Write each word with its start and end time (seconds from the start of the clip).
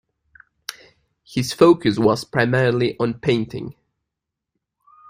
His 1.23 1.53
focus 1.53 1.99
was 1.99 2.25
primarily 2.25 2.97
on 2.99 3.19
painting. 3.19 3.75